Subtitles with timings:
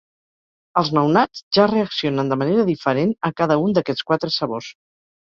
[0.79, 4.71] Els nounats ja reaccionen de manera diferent a cada un d'aquests quatre sabors.